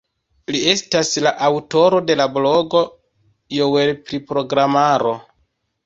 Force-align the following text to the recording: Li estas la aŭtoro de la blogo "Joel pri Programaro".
Li 0.53 0.61
estas 0.71 1.11
la 1.25 1.33
aŭtoro 1.49 2.01
de 2.09 2.17
la 2.23 2.27
blogo 2.39 2.83
"Joel 3.61 3.97
pri 4.09 4.25
Programaro". 4.33 5.19